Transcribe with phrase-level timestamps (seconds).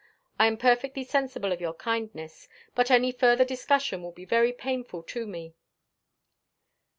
[0.39, 5.03] I am perfectly sensible of your kindness, but any further discussion will be very painful
[5.03, 5.53] to me."